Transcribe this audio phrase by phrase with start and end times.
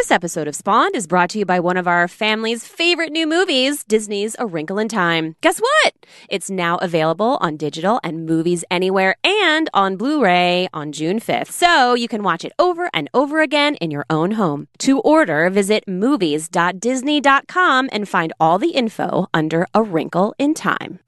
[0.00, 3.26] This episode of Spawned is brought to you by one of our family's favorite new
[3.26, 5.36] movies, Disney's A Wrinkle in Time.
[5.42, 5.94] Guess what?
[6.30, 11.48] It's now available on digital and movies anywhere and on Blu-ray on June 5th.
[11.48, 14.68] So you can watch it over and over again in your own home.
[14.78, 21.00] To order, visit movies.disney.com and find all the info under A Wrinkle in Time.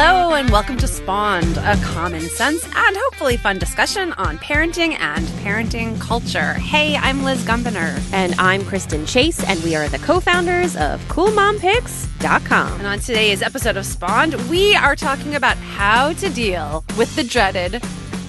[0.00, 5.26] Hello, and welcome to Spawned, a common sense and hopefully fun discussion on parenting and
[5.42, 6.52] parenting culture.
[6.54, 8.00] Hey, I'm Liz Gumbinner.
[8.12, 12.78] And I'm Kristen Chase, and we are the co-founders of CoolMomPicks.com.
[12.78, 17.24] And on today's episode of Spawned, we are talking about how to deal with the
[17.24, 17.82] dreaded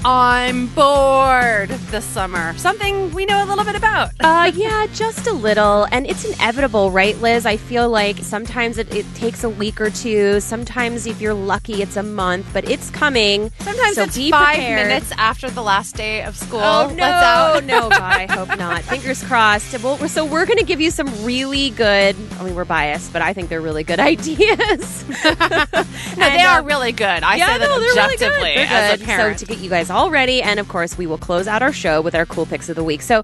[0.05, 2.57] I'm bored this summer.
[2.57, 4.12] Something we know a little bit about.
[4.21, 5.88] uh, yeah, just a little.
[5.91, 7.45] And it's inevitable, right, Liz?
[7.45, 10.40] I feel like sometimes it, it, takes a week or two.
[10.40, 13.52] Sometimes, if you're lucky, it's a month, but it's coming.
[13.59, 14.88] Sometimes so it's five prepared.
[14.88, 16.62] minutes after the last day of school.
[16.62, 17.63] Oh, no, Let's out.
[17.66, 18.84] no, God, I hope not.
[18.84, 19.77] Fingers crossed.
[19.84, 23.21] Well, so we're going to give you some really good, I mean, we're biased, but
[23.21, 25.05] I think they're really good ideas.
[25.10, 27.23] No, they are really good.
[27.23, 28.70] I yeah, say that no, really objectively good.
[28.70, 29.40] As a parent.
[29.40, 31.73] So to get you guys all ready, and of course, we will close out our
[31.73, 33.01] show with our cool picks of the week.
[33.01, 33.23] So,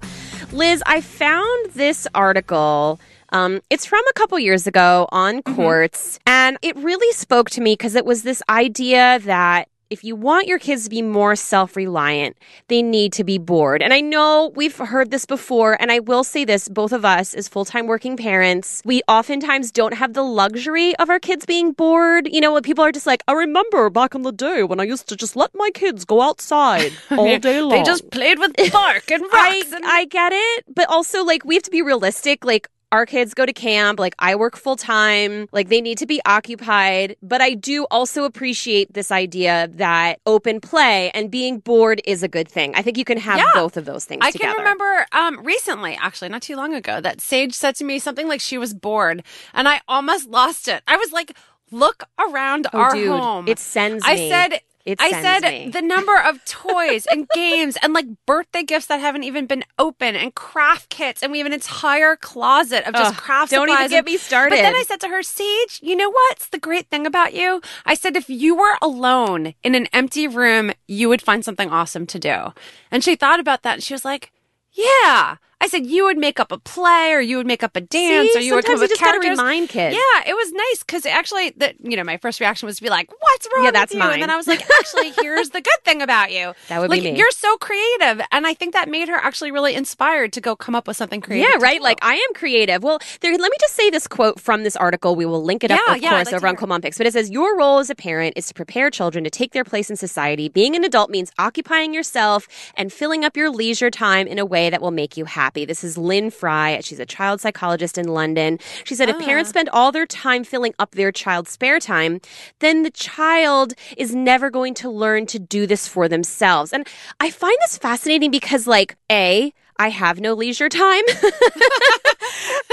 [0.52, 3.00] Liz, I found this article.
[3.30, 7.72] Um, it's from a couple years ago on Quartz, and it really spoke to me
[7.72, 11.76] because it was this idea that if you want your kids to be more self
[11.76, 12.36] reliant,
[12.68, 13.82] they need to be bored.
[13.82, 17.34] And I know we've heard this before, and I will say this both of us,
[17.34, 21.72] as full time working parents, we oftentimes don't have the luxury of our kids being
[21.72, 22.28] bored.
[22.30, 24.84] You know, when people are just like, I remember back in the day when I
[24.84, 27.70] used to just let my kids go outside all day long.
[27.70, 29.72] They just played with bark and I, rocks.
[29.72, 32.44] and- I get it, but also like we have to be realistic.
[32.44, 36.06] Like our kids go to camp, like I work full time, like they need to
[36.06, 37.16] be occupied.
[37.22, 42.28] But I do also appreciate this idea that open play and being bored is a
[42.28, 42.74] good thing.
[42.74, 43.50] I think you can have Yeah.
[43.54, 44.54] both of those things I together.
[44.54, 48.28] can remember um, recently, actually, not too long ago, that Sage said to me something
[48.28, 49.22] like she was bored,
[49.52, 50.82] and I almost lost it.
[50.86, 51.36] I was like,
[51.72, 54.60] "Look around Oh, our dude, home." it sends I said.
[54.86, 55.68] It I said me.
[55.70, 60.14] the number of toys and games and like birthday gifts that haven't even been open
[60.14, 63.80] and craft kits and we have an entire closet of just Ugh, craft don't supplies.
[63.86, 64.50] even get and- me started.
[64.50, 67.60] But then I said to her, Sage, you know what's the great thing about you?
[67.84, 72.06] I said if you were alone in an empty room, you would find something awesome
[72.06, 72.52] to do.
[72.92, 74.30] And she thought about that and she was like,
[74.72, 75.36] Yeah.
[75.58, 78.32] I said you would make up a play or you would make up a dance
[78.32, 79.38] See, or you would come up you with just gotta characters.
[79.38, 79.96] remind kids.
[79.96, 82.90] Yeah, it was nice because actually, the you know, my first reaction was to be
[82.90, 84.12] like, "What's wrong Yeah, with that's you?" mine.
[84.14, 86.52] And then I was like, "Actually, here's the good thing about you.
[86.68, 87.18] That would be like, me.
[87.18, 90.74] You're so creative, and I think that made her actually really inspired to go come
[90.74, 91.48] up with something creative.
[91.50, 91.80] Yeah, right.
[91.80, 92.82] Like I am creative.
[92.82, 93.32] Well, there.
[93.32, 95.16] Let me just say this quote from this article.
[95.16, 96.56] We will link it up, Yeah, of yeah, course, like over on.
[96.56, 96.98] Cool Mom Picks.
[96.98, 99.64] But it says your role as a parent is to prepare children to take their
[99.64, 100.50] place in society.
[100.50, 102.46] Being an adult means occupying yourself
[102.76, 105.45] and filling up your leisure time in a way that will make you happy.
[105.54, 106.80] This is Lynn Fry.
[106.82, 108.58] She's a child psychologist in London.
[108.84, 109.24] She said if Ah.
[109.24, 112.20] parents spend all their time filling up their child's spare time,
[112.58, 116.72] then the child is never going to learn to do this for themselves.
[116.72, 116.86] And
[117.20, 121.04] I find this fascinating because, like, a I have no leisure time.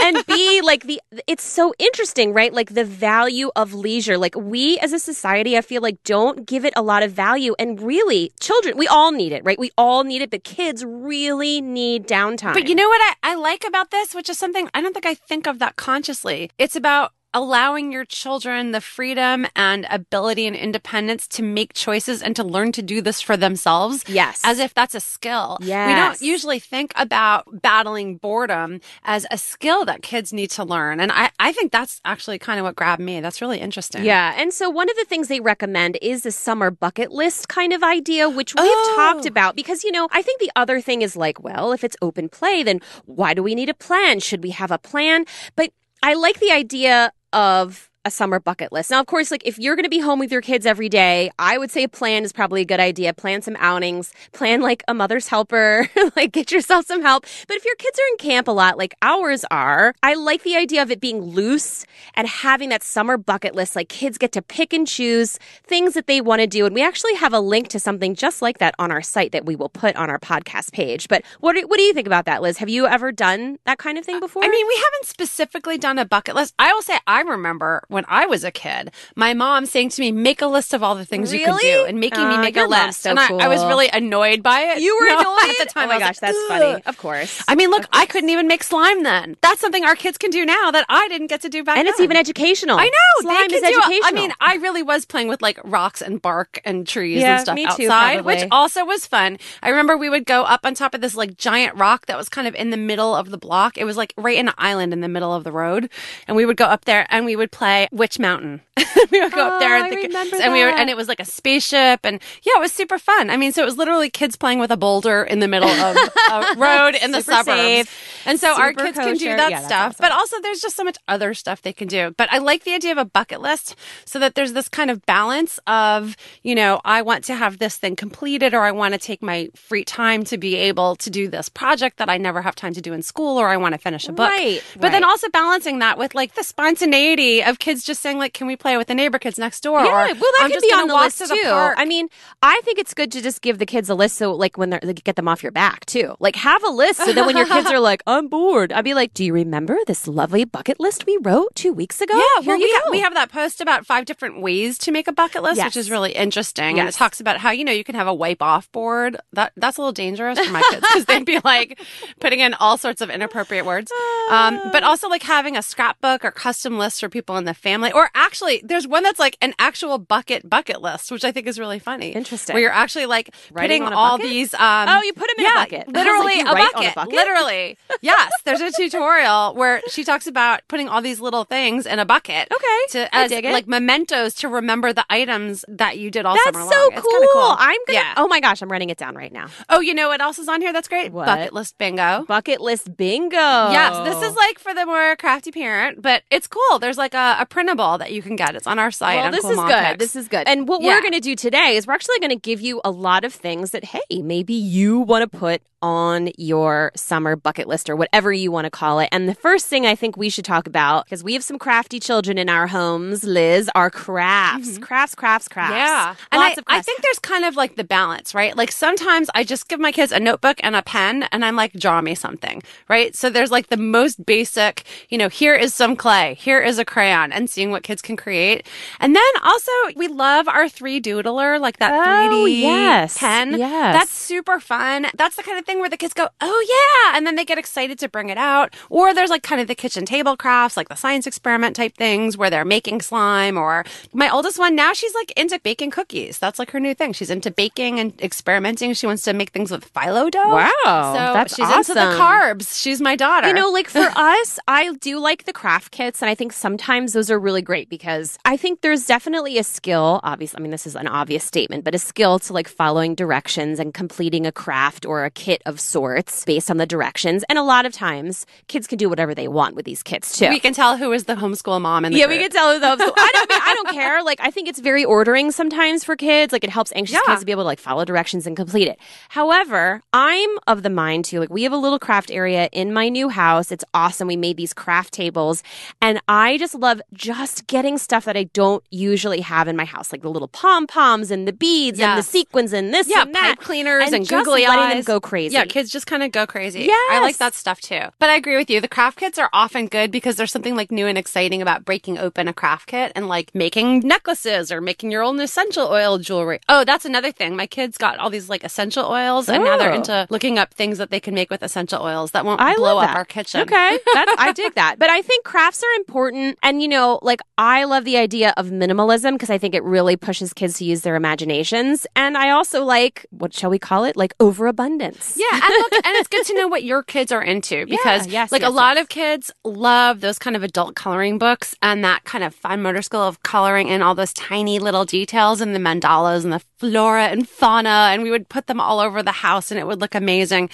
[0.01, 2.53] and B, like the it's so interesting, right?
[2.53, 4.17] Like the value of leisure.
[4.17, 7.55] Like we as a society, I feel like don't give it a lot of value.
[7.59, 9.59] And really, children, we all need it, right?
[9.59, 12.53] We all need it, but kids really need downtime.
[12.53, 15.05] But you know what I, I like about this, which is something I don't think
[15.05, 16.49] I think of that consciously.
[16.57, 22.35] It's about allowing your children the freedom and ability and independence to make choices and
[22.35, 24.03] to learn to do this for themselves.
[24.07, 24.41] Yes.
[24.43, 25.57] As if that's a skill.
[25.61, 25.87] Yes.
[25.87, 30.99] We don't usually think about battling boredom as a skill that kids need to learn.
[30.99, 33.19] And I, I think that's actually kind of what grabbed me.
[33.21, 34.03] That's really interesting.
[34.03, 34.33] Yeah.
[34.37, 37.83] And so one of the things they recommend is the summer bucket list kind of
[37.83, 38.93] idea, which we've Oh.
[38.95, 41.97] talked about because, you know, I think the other thing is like, well, if it's
[42.01, 44.19] open play, then why do we need a plan?
[44.19, 45.25] Should we have a plan?
[45.55, 48.91] But I like the idea of a summer bucket list.
[48.91, 51.31] Now, of course, like if you're going to be home with your kids every day,
[51.39, 53.13] I would say a plan is probably a good idea.
[53.13, 57.25] Plan some outings, plan like a mother's helper, like get yourself some help.
[57.47, 60.55] But if your kids are in camp a lot, like ours are, I like the
[60.55, 61.85] idea of it being loose
[62.15, 63.75] and having that summer bucket list.
[63.75, 66.65] Like kids get to pick and choose things that they want to do.
[66.65, 69.45] And we actually have a link to something just like that on our site that
[69.45, 71.07] we will put on our podcast page.
[71.07, 72.57] But what do, what do you think about that, Liz?
[72.57, 74.43] Have you ever done that kind of thing uh, before?
[74.43, 76.53] I mean, we haven't specifically done a bucket list.
[76.59, 78.91] I will say I remember when I was a kid.
[79.15, 81.85] My mom saying to me, "Make a list of all the things you can do,"
[81.87, 83.03] and making me make a list.
[83.03, 84.79] so and I, I was really annoyed by it.
[84.81, 85.85] You were No, annoyed at the time.
[85.85, 86.83] Oh my gosh, like, that's "Ugh." funny.
[86.85, 87.43] Of course.
[87.47, 89.37] I mean, look, I couldn't even make slime then.
[89.41, 91.85] That's something our kids can do now that I didn't get to do back and
[91.85, 91.87] then.
[91.87, 92.77] And it's even educational.
[92.79, 93.21] I know.
[93.21, 94.01] Slime is educational.
[94.05, 97.41] I mean, I really was playing with like rocks and bark and trees Yeah, and
[97.41, 98.35] stuff me too, outside, probably.
[98.35, 99.37] which also was fun.
[99.61, 102.27] I remember we would go up on top of this like giant rock that was
[102.29, 103.77] kind of in the middle of the block.
[103.77, 105.89] It was like right in an island in the middle of the road,
[106.27, 108.61] and we would go up there and we would play Witch Mountain.
[109.11, 111.07] we would go Oh, up there and, I think- and we were, and it was
[111.07, 113.29] like a spaceship, and yeah, it was super fun.
[113.29, 115.95] I mean, so it was literally kids playing with a boulder in the middle of
[116.31, 119.87] a road in the suburbs, safe, and so our kids can do that Yeah, stuff.
[119.93, 120.03] awesome.
[120.03, 122.13] But also, there's just so much other stuff they can do.
[122.17, 123.75] But I like the idea of a bucket list
[124.05, 127.77] so that there's this kind of balance of, you know, I want to have this
[127.77, 131.27] thing completed or I want to take my free time to be able to do
[131.27, 133.77] this project that I never have time to do in school or I want to
[133.79, 134.29] finish a book.
[134.29, 138.33] Right, But then also balancing that with like the spontaneity of kids just saying, like,
[138.33, 139.79] can we play with the neighbor kids next door?
[139.79, 141.41] Yeah, or, well, that I'm could be on the list to too.
[141.43, 141.75] park.
[141.77, 142.07] I mean,
[142.41, 144.79] I think it's good to just give the kids a list so, like, when they're
[144.83, 146.15] like, get them off your back too.
[146.19, 148.93] Like, have a list so that when your kids are like, "I'm bored," I'd be
[148.93, 152.53] like, "Do you remember this lovely bucket list we wrote two weeks ago?" Yeah, here
[152.53, 152.91] well, you we, go.
[152.91, 155.89] we have that post about five different ways to make a bucket list, which is
[155.91, 156.79] really interesting.
[156.79, 159.17] And it talks about how you know you can have a wipe off board.
[159.33, 161.79] That that's a little dangerous for my kids because they'd be like
[162.19, 163.91] putting in all sorts of inappropriate words.
[164.31, 167.91] Um, but also like having a scrapbook or custom list for people in the family.
[167.91, 171.59] Or actually, there's one that's like an actual bucket bucket list, which I think is
[171.59, 172.11] really funny.
[172.11, 172.53] Interesting.
[172.53, 174.31] Where you're actually like Writing putting on all bucket?
[174.31, 174.53] these.
[174.53, 175.87] Um, Oh, you put them in a bucket.
[175.87, 176.95] Was like, Literally a, on a bucket.
[176.95, 177.13] bucket?
[177.13, 178.31] Literally, yes.
[178.45, 182.47] There's a tutorial where she talks about putting all these little things in a bucket.
[182.53, 186.71] Okay, To as like mementos to remember the items that you did all That's summer
[186.71, 187.01] so long.
[187.01, 187.27] cool.
[187.33, 187.55] Cool.
[187.57, 187.99] I'm gonna.
[187.99, 188.13] Yeah.
[188.17, 189.47] Oh my gosh, I'm writing it down right now.
[189.69, 190.71] Oh, you know what else is on here?
[190.73, 191.11] That's great.
[191.11, 191.25] What?
[191.25, 192.25] Bucket list bingo.
[192.27, 193.37] Bucket list bingo.
[193.37, 196.79] Yes, this is like for the more crafty parent, but it's cool.
[196.79, 198.55] There's like a, a printable that you can get.
[198.55, 199.17] It's on our site.
[199.17, 199.99] Well, this Cool is Mom good.
[199.99, 200.47] This is good.
[200.47, 200.95] And what Yeah.
[200.95, 203.33] we're going to do today is we're actually going to give you a lot of
[203.33, 208.33] things that, hey, maybe you want to put on your summer bucket list or whatever
[208.33, 209.07] you want to call it.
[209.11, 211.99] And the first thing I think we should talk about, because we have some crafty
[211.99, 214.79] children in our homes, Liz, are crafts.
[214.79, 215.73] Crafts, crafts, crafts.
[215.73, 215.77] Mm-hmm.
[215.77, 216.15] Yeah.
[216.31, 218.57] And Lots I, of I think there's kind of like the balance, right?
[218.57, 221.73] Like sometimes I just give my kids a notebook and a pen and I'm like,
[221.73, 223.15] draw me something, right?
[223.15, 226.85] So there's like the most basic, you know, here is some clay, here is a
[226.85, 228.65] crayon and seeing what kids can create.
[228.99, 233.17] And then also we love our 3Doodler, like that Oh, 3D yes.
[233.19, 233.59] pen.
[233.59, 233.93] Yes.
[233.95, 235.05] That's super fun.
[235.15, 237.17] That's the kind of thing where the kids go, oh yeah.
[237.17, 238.73] And then they get excited to bring it out.
[238.89, 242.37] Or there's like kind of the kitchen table crafts, like the science experiment type things
[242.37, 246.39] where they're making slime or my oldest one now she's like into baking cookies.
[246.39, 247.13] That's like her new thing.
[247.13, 248.93] She's into baking and experimenting.
[248.93, 250.49] She wants to make things with phyllo dough.
[250.49, 252.81] Wow, So that's she's into the carbs.
[252.81, 253.47] She's my daughter.
[253.47, 257.13] You know, like for us, I do like the craft kits, and I think sometimes
[257.13, 260.19] those are really great because I think there's definitely a skill.
[260.23, 263.79] Obviously, I mean, this is an obvious statement, but a skill to like following directions
[263.79, 267.43] and completing a craft or a kit of sorts based on the directions.
[267.49, 270.49] And a lot of times, kids can do whatever they want with these kits too.
[270.49, 272.37] we can tell who is the homeschool mom and yeah, group.
[272.37, 272.83] we can tell those.
[272.83, 273.49] I don't.
[273.49, 274.23] mean, I don't care.
[274.23, 276.53] Like, I think it's very ordering sometimes for kids.
[276.53, 277.21] Like, it helps anxious Yeah.
[277.25, 278.99] kids to be able to like follow directions and complete it.
[279.29, 281.39] However, I'm of the mind too.
[281.39, 283.71] Like, we have a little craft area in my new house.
[283.71, 284.27] It's awesome.
[284.27, 285.63] We made these craft tables,
[286.01, 290.11] and I just love just getting stuff that I don't usually have in my house,
[290.11, 293.33] like the little pom poms and the beads and the sequins and this yeah, and
[293.35, 293.55] that.
[293.59, 295.05] cleaners and, and just googly letting eyes.
[295.05, 295.53] them go crazy.
[295.53, 296.81] Yeah, kids just kind of go crazy.
[296.81, 298.01] Yeah, I like that stuff too.
[298.19, 298.81] But I agree with you.
[298.81, 302.17] The craft kits are often good because there's something like new and exciting about breaking
[302.17, 306.59] open a craft kit and like making necklaces or making your own essential oil jewelry.
[306.67, 307.55] Oh, that's another thing.
[307.55, 310.01] My kids got all these like essential oils and now they're Oh.
[310.03, 312.97] into looking up things that they can make with essential oils that won't I blow
[312.97, 313.61] up our kitchen.
[313.61, 314.99] Okay, that's I dig that.
[314.99, 318.67] But I think crafts are important, and you know, like I love the idea of
[318.67, 322.83] minimalism because I think it really pushes kids to use their imaginations, and I also
[322.83, 325.37] like what shall we call it, like overabundance.
[325.37, 328.51] Yeah, and look, and it's good to know what your kids are into because, yes,
[328.51, 329.03] like, yes, a lot yes.
[329.03, 333.01] of kids love those kind of adult coloring books and that kind of fine motor
[333.01, 337.27] skill of coloring in all those tiny little details and the mandalas and the flora
[337.27, 340.15] and fauna, and we would put them all over the house and it would look
[340.15, 340.69] amazing.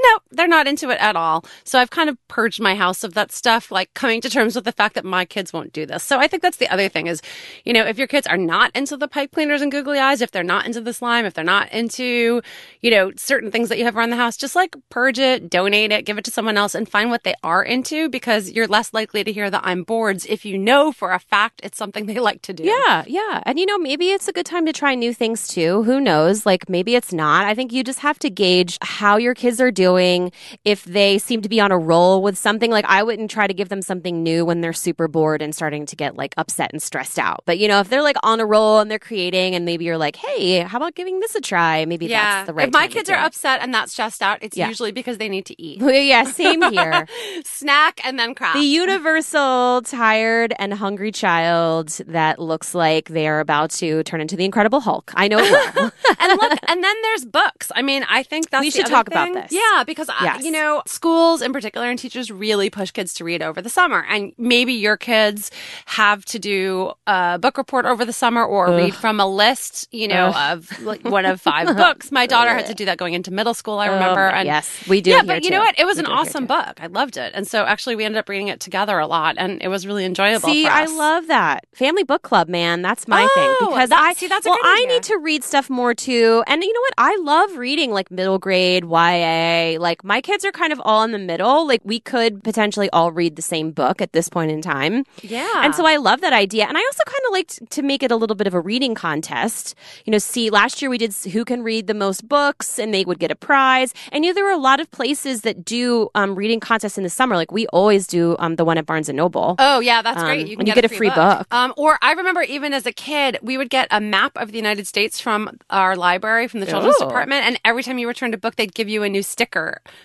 [0.00, 1.44] No, they're not into it at all.
[1.64, 4.64] So I've kind of purged my house of that stuff, like coming to terms with
[4.64, 6.04] the fact that my kids won't do this.
[6.04, 7.20] So I think that's the other thing is,
[7.64, 10.30] you know, if your kids are not into the pipe cleaners and googly eyes, if
[10.30, 12.42] they're not into the slime, if they're not into,
[12.80, 15.90] you know, certain things that you have around the house, just like purge it, donate
[15.90, 18.94] it, give it to someone else and find what they are into because you're less
[18.94, 22.20] likely to hear the I'm boards if you know for a fact it's something they
[22.20, 22.62] like to do.
[22.62, 23.42] Yeah, yeah.
[23.44, 25.82] And you know, maybe it's a good time to try new things too.
[25.82, 26.46] Who knows?
[26.46, 27.46] Like maybe it's not.
[27.46, 30.32] I think you just have to gauge how your kids are doing doing.
[30.64, 33.54] If they seem to be on a roll with something, like I wouldn't try to
[33.54, 36.82] give them something new when they're super bored and starting to get like upset and
[36.82, 37.40] stressed out.
[37.46, 39.98] But you know, if they're like on a roll and they're creating, and maybe you're
[39.98, 41.84] like, hey, how about giving this a try?
[41.84, 42.18] Maybe yeah.
[42.22, 42.68] that's the right.
[42.68, 43.22] if my kids are it.
[43.28, 44.68] upset and that's stressed out, it's Yeah.
[44.68, 45.80] usually because they need to eat.
[45.80, 47.06] yeah, same here.
[47.44, 48.54] Snack and then crap.
[48.54, 54.36] The universal tired and hungry child that looks like they are about to turn into
[54.36, 55.12] the Incredible Hulk.
[55.14, 55.38] I know
[56.20, 57.70] and look, and then there's books.
[57.74, 59.52] I mean, I think that's We should talk about this.
[59.52, 63.42] Yeah, because I, you know, schools in particular and teachers really push kids to read
[63.42, 65.50] over the summer, and maybe your kids
[65.86, 70.08] have to do a book report over the summer or read from a list, you
[70.08, 72.10] know, of like one of five books.
[72.12, 73.78] My daughter had to do that going into middle school.
[73.78, 75.10] I remember, Um, and yes, we do.
[75.10, 75.56] yeah, but you too.
[75.56, 75.78] know what?
[75.78, 76.78] It was We an awesome book.
[76.80, 79.62] I loved it, and so actually we ended up reading it together a lot, and
[79.62, 80.48] it was really enjoyable.
[80.48, 82.82] See, I love that family book club, man.
[82.82, 85.44] That's my Oh, thing because that- I see, that's a well, I need to read
[85.44, 86.42] stuff more too.
[86.46, 86.94] And you know what?
[86.98, 89.67] I love reading like middle grade YA.
[89.76, 91.66] Like my kids are kind of all in the middle.
[91.66, 95.04] Like we could potentially all read the same book at this point in time.
[95.22, 96.64] Yeah, And so I love that idea.
[96.66, 98.94] And I also kind of liked to make it a little bit of a reading
[98.94, 99.74] contest.
[100.04, 103.04] You know, see, last year we did who can read the most books and they
[103.04, 103.92] would get a prize.
[104.12, 107.04] And you know, there were a lot of places that do um, reading contests in
[107.04, 107.36] the summer.
[107.36, 109.56] Like we always do um, the one at Barnes and Noble.
[109.58, 110.46] Oh yeah, that's Um, great.
[110.46, 111.46] You can and you get, get a free book.
[111.50, 114.56] Um, or I remember even as a kid, we would get a map of the
[114.56, 117.06] United States from our library, from the children's Ooh.
[117.06, 119.57] department, and every time you returned a book, they'd give you a new sticker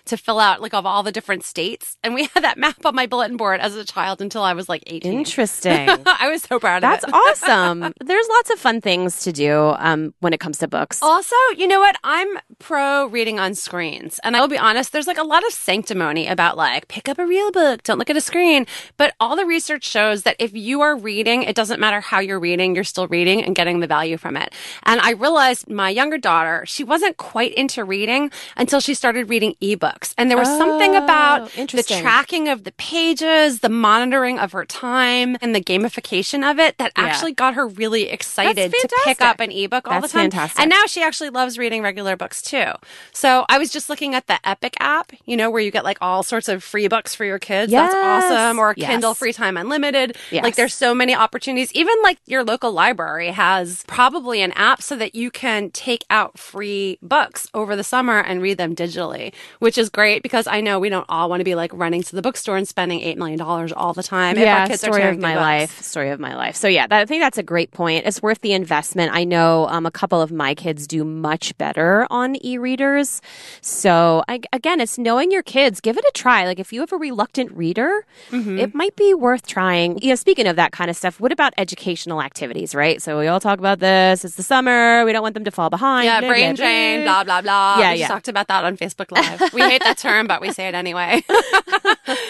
[0.05, 1.97] to fill out, like of all the different states.
[2.03, 4.69] And we had that map on my bulletin board as a child until I was
[4.69, 5.13] like eighteen.
[5.13, 5.89] Interesting.
[6.05, 7.13] I was so proud That's of it.
[7.43, 7.93] awesome.
[7.99, 10.99] There's lots of fun things to do um, when it comes to books.
[11.01, 11.95] Also, you know what?
[12.03, 12.27] I'm
[12.59, 14.19] pro reading on screens.
[14.23, 17.19] And I will be honest, there's like a lot of sanctimony about like, pick up
[17.19, 18.65] a real book, don't look at a screen.
[18.97, 22.39] But all the research shows that if you are reading, it doesn't matter how you're
[22.39, 24.53] reading, you're still reading and getting the value from it.
[24.83, 29.55] And I realized my younger daughter, she wasn't quite into reading until she started reading
[29.61, 30.13] ebooks.
[30.17, 34.63] And there was something Oh, about the tracking of the pages, the monitoring of her
[34.65, 37.05] time, and the gamification of it that Yeah.
[37.05, 40.29] actually got her really excited to pick up an ebook all That's the time.
[40.31, 40.59] fantastic.
[40.61, 42.73] And now she actually loves reading regular books too.
[43.11, 45.97] So I was just looking at the Epic app, you know, where you get like
[45.99, 47.71] all sorts of free books for your kids.
[47.71, 48.59] That's awesome.
[48.59, 48.89] Or Yes.
[48.89, 50.15] Kindle Free Time Unlimited.
[50.29, 50.43] Yes.
[50.43, 51.71] Like there's so many opportunities.
[51.73, 56.37] Even like your local library has probably an app so that you can take out
[56.37, 59.22] free books over the summer and read them digitally,
[59.59, 62.15] which is great because I know we don't all want to be like running to
[62.15, 64.37] the bookstore and spending $8 million all the time.
[64.37, 65.41] yeah, our kids story of my books.
[65.41, 65.81] life.
[65.81, 66.55] Story of my life.
[66.55, 68.05] So yeah, that, I think that's a great point.
[68.05, 69.11] It's worth the investment.
[69.13, 73.21] I know um, a couple of my kids do much better on e-readers.
[73.61, 75.79] So I, again, it's knowing your kids.
[75.81, 76.45] Give it a try.
[76.45, 78.57] Like if you have a reluctant reader, Mm-hmm.
[78.59, 79.97] it might be worth trying.
[80.01, 82.73] You know, speaking of that kind of stuff, what about educational activities?
[82.73, 83.01] Right.
[83.01, 84.25] So we all talk about this.
[84.25, 85.05] It's the summer.
[85.05, 86.05] We don't want them to fall behind.
[86.05, 87.23] Yeah, brain drain, blah.
[87.23, 87.81] blah, blah, blah.
[87.83, 88.07] Yeah, we yeah.
[88.07, 89.53] talked about that on Facebook Live.
[89.53, 91.23] We hate that term, but we say it anyway.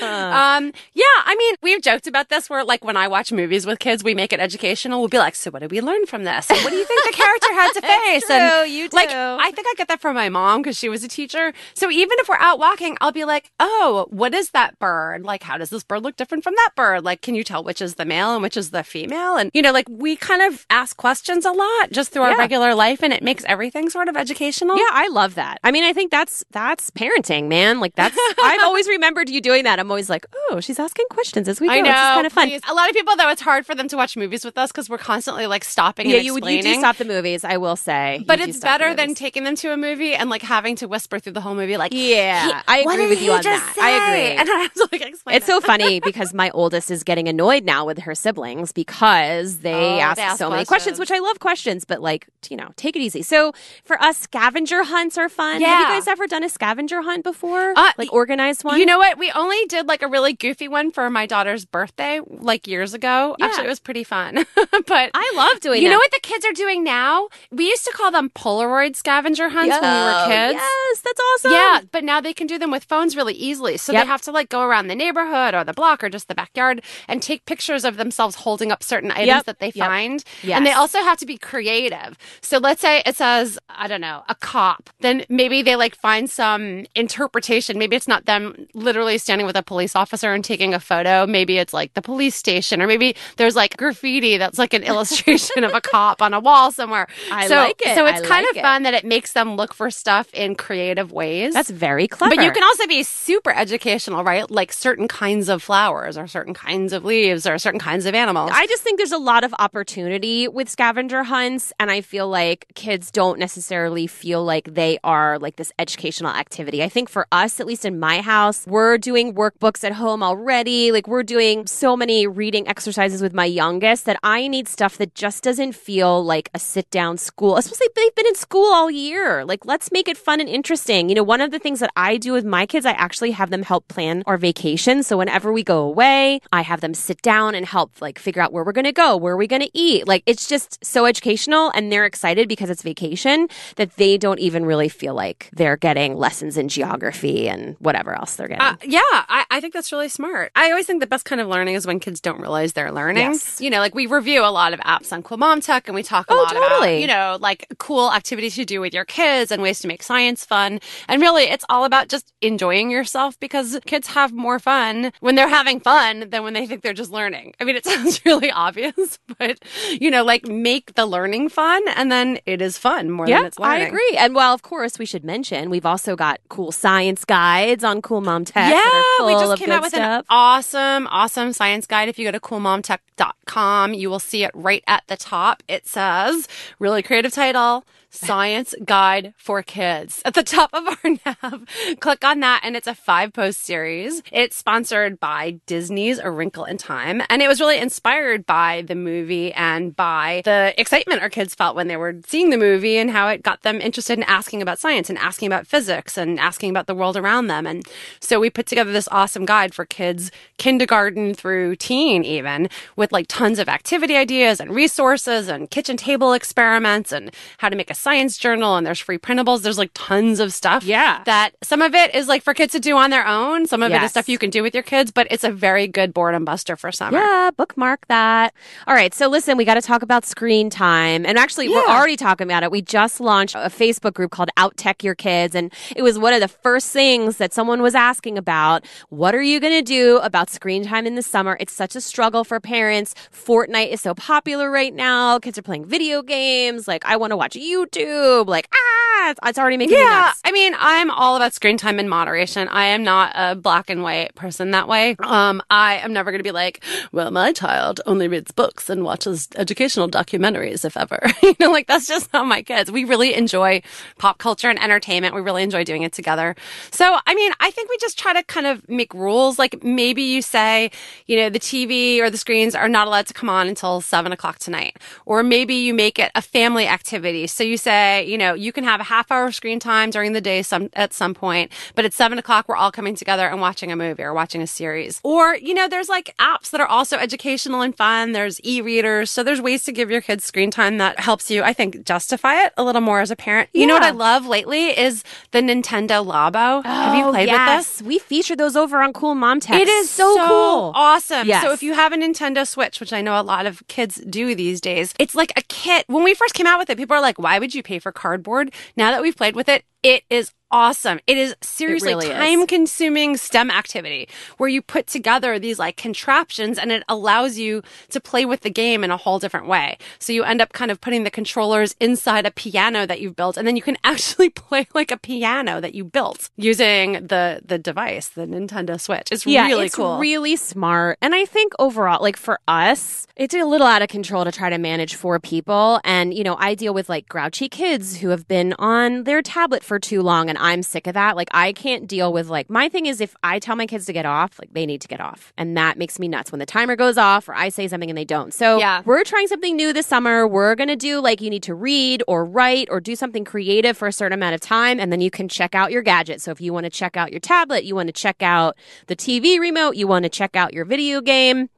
[0.02, 3.80] um, yeah, I mean, we've joked about this where, like, when I watch movies with
[3.80, 5.00] kids, we make it educational.
[5.00, 6.50] We'll be like, so what did we learn from this?
[6.50, 8.26] And what do you think the character had to face?
[8.26, 9.10] true, and, you Like.
[9.12, 11.54] I think I get that from my mom because she was a teacher.
[11.74, 15.24] So even if we're out walking, I'll be like, oh, what is that bird?
[15.24, 17.04] Like, how does this bird look different from that bird?
[17.04, 19.36] Like, can you tell which is the male and which is the female?
[19.38, 22.38] And, you know, like, we kind of ask questions a lot just through our Yeah.
[22.38, 24.78] regular life and it makes everything sort of educational.
[24.78, 25.60] Yeah, I love that.
[25.64, 27.80] I mean, I think that's that's parenting, man.
[27.80, 29.80] Like that's I've always remembered you doing that.
[29.80, 31.74] I'm always like, oh, she's asking questions as we go.
[31.74, 31.90] I know.
[31.92, 32.48] It's kind of fun.
[32.50, 32.62] please.
[32.68, 34.90] A lot of people, though, it's hard for them to watch movies with us because
[34.90, 37.44] we're constantly like stopping Yeah, you, you do stop the movies.
[37.44, 40.32] I will say, but You do it's better than taking them to a movie and
[40.32, 43.44] like having to whisper through the whole movie, like, Yeah, I agree with you on
[43.44, 43.76] that.
[43.80, 44.36] I agree.
[44.38, 45.36] And I have to like explain.
[45.38, 49.74] It's so funny because my oldest is getting annoyed now with her siblings because they,
[49.74, 50.98] Oh, ask, they ask so many questions.
[50.98, 53.22] questions, which I love questions, but like, you know, take it easy.
[53.22, 53.54] So
[53.84, 55.54] for us, scavenger hunts are fun.
[55.54, 55.80] Have Yeah.
[55.82, 57.74] you guys ever done a scavenger hunt before?
[57.76, 58.80] Uh, like organized one?
[58.80, 59.18] You know what?
[59.18, 63.36] We only did like a really goofy one for my daughter's birthday, like years ago.
[63.40, 63.46] Yeah.
[63.46, 64.36] Actually, it was pretty fun.
[64.88, 65.94] but I love doing you them.
[65.94, 67.28] know what the kids are doing now?
[67.52, 70.60] We used to call them Polaroid scavenger hunts when we were kids.
[70.62, 71.52] Yes, that's awesome.
[71.52, 73.78] Yeah, but now they can do them with phones really easily.
[73.78, 74.04] So Yep.
[74.04, 76.82] they have to like go around the neighborhood or the block or just the backyard
[77.08, 79.46] and take pictures of themselves holding up certain items Yep.
[79.46, 79.88] that they Yep.
[79.88, 80.24] find.
[80.42, 80.58] Yes.
[80.58, 82.18] And they also have to be creative.
[82.42, 84.90] So let's say it says, I don't know, a cop.
[85.02, 87.78] Then maybe they like find some Um, interpretation.
[87.78, 91.26] Maybe it's not them literally standing with a police officer and taking a photo.
[91.26, 95.64] Maybe it's like the police station or maybe there's like graffiti that's like an illustration
[95.64, 97.08] of a cop on a wall somewhere.
[97.32, 97.96] I so, like it.
[97.96, 98.62] So it's I kind like of it.
[98.62, 101.54] fun that it makes them look for stuff in creative ways.
[101.54, 102.36] That's very clever.
[102.36, 104.50] But you can also be super educational, right?
[104.50, 108.52] Like certain kinds of flowers or certain kinds of leaves or certain kinds of animals.
[108.54, 112.68] I just think there's a lot of opportunity with scavenger hunts, and I feel like
[112.76, 116.84] kids don't necessarily feel like they are like this educational activity.
[116.84, 120.92] I think for us, at least in my house, we're doing workbooks at home already.
[120.92, 125.16] Like we're doing so many reading exercises with my youngest that I need stuff that
[125.16, 129.46] just doesn't feel like a sit down school, especially they've been in school all year.
[129.46, 131.08] Like let's make it fun and interesting.
[131.08, 133.50] You know, one of the things that I do with my kids, I actually have
[133.50, 135.04] them help plan our vacation.
[135.04, 138.52] So whenever we go away, I have them sit down and help like figure out
[138.52, 140.08] where we're going to go, where are we going to eat.
[140.08, 143.48] Like it's just so educational and they're excited because it's vacation
[143.78, 148.36] that they don't even really feel like they're getting lessons in geography and whatever else
[148.38, 148.64] they're getting.
[148.66, 150.52] Uh, yeah, I, I think that's really smart.
[150.56, 153.34] I always think the best kind of learning is when kids don't realize they're learning.
[153.34, 153.62] Yes.
[153.62, 156.02] You know, like we review a lot of apps on Cool Mom Tech and we
[156.02, 157.02] talk a Oh, lot about, totally.
[157.02, 160.44] you know, like cool activities to do with your kids and ways to make science
[160.44, 160.80] fun.
[161.08, 165.48] And really, it's all about just enjoying yourself because kids have more fun when they're
[165.48, 167.54] having fun than when they think they're just learning.
[167.60, 169.60] I mean, it sounds really obvious, but,
[170.02, 173.46] you know, like make the learning fun and then it is fun more yeah, than
[173.46, 174.16] it's I agree.
[174.18, 178.22] And well, of course, we should mention we've also got cool science guides on Cool
[178.22, 178.72] Mom Tech.
[178.72, 180.20] Yeah, we just came out with stuff.
[180.20, 182.10] an awesome, awesome science guide.
[182.10, 185.64] If you go to coolmomtech.com, you will see it right at the top.
[185.68, 186.48] It says,
[186.80, 190.22] really creative title, Science Guide for Kids.
[190.24, 191.66] At the top of our nav,
[192.00, 194.22] click on that and it's a five post series.
[194.32, 198.94] It's sponsored by Disney's A Wrinkle in Time and it was really inspired by the
[198.94, 203.10] movie and by the excitement our kids felt when they were seeing the movie and
[203.10, 206.70] how it got them interested in asking about science and asking about physics and asking
[206.70, 207.66] about the world around them.
[207.66, 207.84] And
[208.20, 213.26] so we put together this awesome guide for kids, kindergarten through teen even, with like
[213.28, 217.96] tons of activity ideas and resources and kitchen table experiments and how to make a
[218.04, 218.76] science journal.
[218.76, 219.62] And there's free printables.
[219.62, 220.84] There's like tons of stuff.
[220.84, 221.24] Yeah.
[221.26, 223.66] That some of it is like for kids to do on their own.
[223.66, 225.88] Some of it is stuff you can do with your kids, but it's a very
[225.88, 227.18] good boredom buster for summer.
[227.18, 228.54] Yeah, bookmark that.
[228.88, 231.26] All right, so listen, we got to talk about screen time.
[231.26, 232.72] And actually, we're already talking about it.
[232.72, 235.56] We just launched a Facebook group called Out Tech Your Kids.
[235.56, 238.86] And it was one of the first things that someone was asking about.
[239.10, 241.56] What are you going to do about screen time in the summer?
[241.60, 243.16] It's such a struggle for parents.
[243.32, 245.40] Fortnite is so popular right now.
[245.40, 246.88] Kids are playing video games.
[246.88, 247.93] Like, I want to watch YouTube.
[248.02, 250.42] Like, ah, it's, it's already making me Yeah, nuts.
[250.44, 252.68] I mean, I'm all about screen time in moderation.
[252.68, 255.16] I am not a black and white person that way.
[255.20, 259.04] Um, I am never going to be like, well, my child only reads books and
[259.04, 261.20] watches educational documentaries, if ever.
[261.44, 262.92] you know, like that's just not my kids.
[262.92, 263.82] We really enjoy
[264.18, 265.36] pop culture and entertainment.
[265.36, 266.56] We really enjoy doing it together.
[266.92, 269.58] So, I mean, I think we just try to kind of make rules.
[269.60, 270.92] Like maybe you say,
[271.28, 274.32] you know, the TV or the screens are not allowed to come on until seven
[274.32, 274.98] o'clock tonight.
[275.26, 277.48] Or maybe you make it a family activity.
[277.48, 280.42] So you say, you know, you can have a half hour screen time during the
[280.42, 283.92] day some at some point, but at seven o'clock we're all coming together and watching
[283.92, 285.20] a movie or watching a series.
[285.24, 288.32] Or, you know, there's like apps that are also educational and fun.
[288.32, 289.30] There's e-readers.
[289.32, 292.64] So there's ways to give your kids screen time that helps you, I think, justify
[292.66, 293.70] it a little more as a parent.
[293.74, 296.84] You know what I love lately is the Nintendo Labo.
[296.86, 298.02] Have you Oh, played with this?
[298.02, 299.80] We featured those over on Cool Mom Tech.
[299.82, 300.92] It is so, cool.
[300.96, 301.48] awesome.
[301.48, 301.64] Yes.
[301.64, 304.56] So if you have a Nintendo Switch, which I know a lot of kids do
[304.56, 306.06] these days, it's like a kit.
[306.08, 308.12] When we first came out with it, people are like, "Why would you pay for
[308.12, 311.20] cardboard?" Now that we've played with it, it is awesome.
[311.28, 312.34] It is seriously really is.
[312.34, 317.84] time consuming STEM activity where you put together these like contraptions and it allows you
[318.10, 319.98] to play with the game in a whole different way.
[320.18, 323.56] So you end up kind of putting the controllers inside a piano that you've built
[323.56, 327.78] and then you can actually play like a piano that you built using the the
[327.78, 329.28] device, the Nintendo Switch.
[329.32, 330.18] It's yeah, really it's cool.
[330.18, 331.20] really smart.
[331.22, 334.70] And I think overall, like for us, it's a little out of control to try
[334.70, 336.00] to manage four people.
[336.04, 339.84] And, you know, I deal with like grouchy kids who have been on their tablet
[339.84, 341.36] for too long and I'm sick of that.
[341.36, 344.14] Like I can't deal with like my thing is if I tell my kids to
[344.14, 345.54] get off, like they need to get off.
[345.58, 348.18] And that makes me nuts when the timer goes off or I say something and
[348.18, 348.54] they don't.
[348.54, 349.02] So Yeah.
[349.06, 350.48] we're trying something new this summer.
[350.48, 354.08] We're gonna do like you need to read or write or do something creative for
[354.08, 356.42] a certain amount of time and then you can check out your gadget.
[356.42, 358.76] So if you want to check out your tablet, you want to check out
[359.08, 361.70] the TV remote, you want to check out your video game.